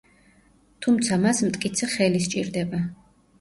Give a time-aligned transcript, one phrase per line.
[0.85, 2.81] თუმცა მას მტკიცე ხელი სჭირდება.